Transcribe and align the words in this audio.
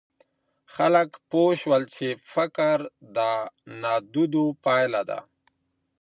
خلګ 0.73 1.09
پوه 1.29 1.53
سول 1.61 1.83
چي 1.95 2.09
فقر 2.31 2.77
د 3.15 3.17
نادودو 3.81 4.45
پایله 4.63 5.01
ده. 5.09 5.19